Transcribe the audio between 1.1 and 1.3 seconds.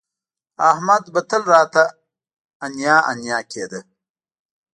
به